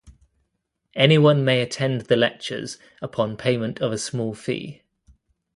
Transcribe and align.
Anyone 0.95 1.45
may 1.45 1.61
attend 1.61 2.01
the 2.01 2.15
lectures 2.15 2.79
upon 3.03 3.37
payment 3.37 3.81
of 3.81 3.91
a 3.91 3.99
small 3.99 4.33
fee. 4.33 4.81